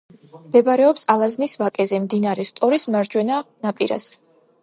[0.43, 4.09] მდებარეობს ალაზნის ვაკეზე, მდინარე სტორის მარჯვენა ნაპირას.